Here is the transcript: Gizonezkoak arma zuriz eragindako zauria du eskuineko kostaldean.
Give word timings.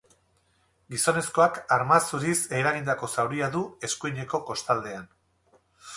Gizonezkoak 0.93 1.59
arma 1.75 1.99
zuriz 2.09 2.35
eragindako 2.61 3.11
zauria 3.19 3.53
du 3.57 3.61
eskuineko 3.89 4.45
kostaldean. 4.49 5.07